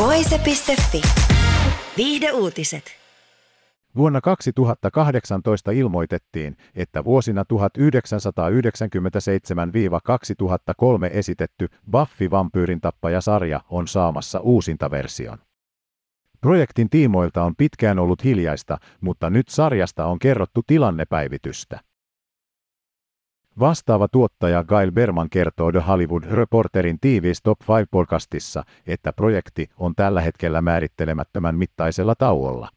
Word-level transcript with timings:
Voise.fi. 0.00 1.02
Viihde 1.96 2.32
uutiset. 2.32 2.84
Vuonna 3.96 4.20
2018 4.20 5.70
ilmoitettiin, 5.70 6.56
että 6.74 7.04
vuosina 7.04 7.42
1997-2003 7.42 7.46
esitetty 11.12 11.68
Buffy 11.90 12.30
vampyyrin 12.30 12.80
tappajasarja 12.80 13.60
on 13.70 13.88
saamassa 13.88 14.40
uusintaversion. 14.40 15.38
Projektin 16.40 16.90
tiimoilta 16.90 17.44
on 17.44 17.56
pitkään 17.56 17.98
ollut 17.98 18.24
hiljaista, 18.24 18.78
mutta 19.00 19.30
nyt 19.30 19.48
sarjasta 19.48 20.06
on 20.06 20.18
kerrottu 20.18 20.62
tilannepäivitystä. 20.66 21.80
Vastaava 23.60 24.08
tuottaja 24.08 24.64
Gail 24.64 24.92
Berman 24.92 25.30
kertoo 25.30 25.72
The 25.72 25.80
Hollywood 25.80 26.24
Reporterin 26.24 27.00
tiiviis 27.00 27.42
Top 27.42 27.58
5 27.60 27.88
podcastissa, 27.90 28.62
että 28.86 29.12
projekti 29.12 29.68
on 29.76 29.94
tällä 29.94 30.20
hetkellä 30.20 30.62
määrittelemättömän 30.62 31.56
mittaisella 31.56 32.14
tauolla. 32.14 32.68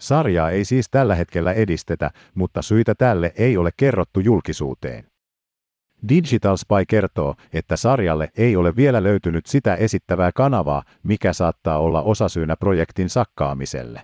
Sarjaa 0.00 0.50
ei 0.50 0.64
siis 0.64 0.86
tällä 0.90 1.14
hetkellä 1.14 1.52
edistetä, 1.52 2.10
mutta 2.34 2.62
syitä 2.62 2.94
tälle 2.94 3.32
ei 3.36 3.56
ole 3.56 3.70
kerrottu 3.76 4.20
julkisuuteen. 4.20 5.06
Digital 6.08 6.56
Spy 6.56 6.84
kertoo, 6.88 7.34
että 7.52 7.76
sarjalle 7.76 8.30
ei 8.36 8.56
ole 8.56 8.76
vielä 8.76 9.02
löytynyt 9.02 9.46
sitä 9.46 9.74
esittävää 9.74 10.30
kanavaa, 10.34 10.82
mikä 11.02 11.32
saattaa 11.32 11.78
olla 11.78 12.02
osasyynä 12.02 12.56
projektin 12.56 13.10
sakkaamiselle. 13.10 14.02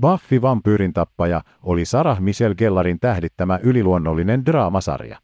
Buffy 0.00 0.42
vampyyrin 0.42 0.92
tappaja 0.92 1.42
oli 1.62 1.84
Sarah 1.84 2.20
Michelle 2.20 2.54
Gellarin 2.54 3.00
tähdittämä 3.00 3.58
yliluonnollinen 3.62 4.46
draamasarja. 4.46 5.18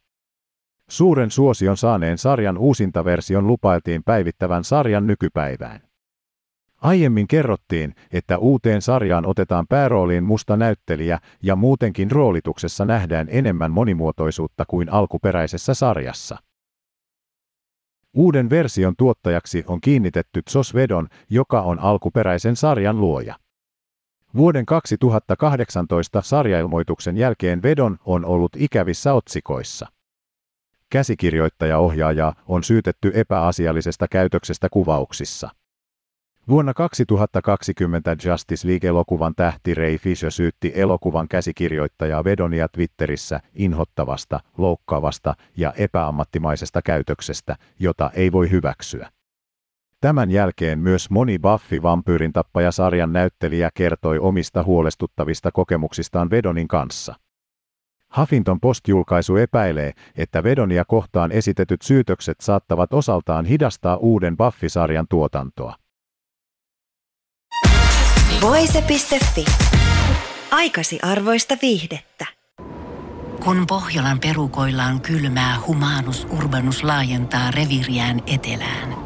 Suuren 0.89 1.31
suosion 1.31 1.77
saaneen 1.77 2.19
sarjan 2.19 2.59
uusintaversion 2.59 3.47
lupailtiin 3.47 4.03
päivittävän 4.05 4.65
sarjan 4.65 5.07
nykypäivään. 5.07 5.81
Aiemmin 6.83 7.29
kerrottiin, 7.29 7.95
että 8.13 8.39
uuteen 8.39 8.83
sarjaan 8.83 9.27
otetaan 9.27 9.67
päärooliin 9.69 10.25
musta 10.25 10.57
näyttelijä 10.57 11.19
ja 11.43 11.57
muutenkin 11.57 12.11
roolituksessa 12.11 12.85
nähdään 12.85 13.27
enemmän 13.31 13.71
monimuotoisuutta 13.71 14.65
kuin 14.69 14.93
alkuperäisessä 14.93 15.75
sarjassa. 15.75 16.39
Uuden 18.15 18.51
version 18.51 18.95
tuottajaksi 18.99 19.65
on 19.67 19.81
kiinnitetty 19.81 20.43
Sos 20.49 20.75
Vedon, 20.75 21.09
joka 21.31 21.63
on 21.63 21.79
alkuperäisen 21.79 22.57
sarjan 22.57 23.01
luoja. 23.01 23.35
Vuoden 24.37 24.67
2018 24.67 26.23
sarjailmoituksen 26.23 27.17
jälkeen 27.17 27.63
Vedon 27.63 27.99
on 28.05 28.25
ollut 28.25 28.53
ikävissä 28.57 29.15
otsikoissa. 29.15 29.87
Käsikirjoittaja-ohjaajaa 30.91 32.35
on 32.47 32.65
syytetty 32.65 33.11
epäasiallisesta 33.15 34.09
käytöksestä 34.09 34.69
kuvauksissa. 34.71 35.51
Vuonna 36.49 36.75
2020 36.75 38.17
Justice 38.25 38.69
League-elokuvan 38.69 39.35
tähti 39.37 39.75
Ray 39.75 39.99
Fisher 39.99 40.31
syytti 40.31 40.73
elokuvan 40.75 41.29
käsikirjoittajaa 41.29 42.25
Vedonia 42.25 42.69
Twitterissä 42.69 43.41
inhottavasta, 43.55 44.41
loukkaavasta 44.59 45.35
ja 45.57 45.73
epäammattimaisesta 45.73 46.83
käytöksestä, 46.83 47.57
jota 47.79 48.11
ei 48.15 48.33
voi 48.33 48.51
hyväksyä. 48.51 49.09
Tämän 50.01 50.31
jälkeen 50.31 50.79
myös 50.79 51.11
moni 51.11 51.39
Buffy 51.39 51.83
vampyyrin 51.83 52.33
tappajasarjan 52.33 53.13
näyttelijä 53.13 53.71
kertoi 53.75 54.19
omista 54.19 54.63
huolestuttavista 54.63 55.51
kokemuksistaan 55.53 56.31
Vedonin 56.31 56.69
kanssa. 56.69 57.15
Huffington 58.17 58.61
Post-julkaisu 58.61 59.37
epäilee, 59.37 59.93
että 60.17 60.43
Vedonia 60.43 60.85
kohtaan 60.85 61.33
esitetyt 61.33 61.83
syytökset 61.83 62.41
saattavat 62.41 62.93
osaltaan 62.93 63.45
hidastaa 63.45 63.97
uuden 63.97 64.37
Buffy-sarjan 64.37 65.07
tuotantoa. 65.09 65.75
Voise.fi. 68.41 69.45
Aikasi 70.51 70.99
arvoista 71.03 71.57
viihdettä. 71.63 72.27
Kun 73.45 73.65
Pohjolan 73.69 74.21
perukoillaan 74.21 75.01
kylmää, 75.01 75.57
humanus 75.67 76.27
urbanus 76.31 76.85
laajentaa 76.85 77.51
reviriään 77.51 78.23
etelään. 78.27 79.06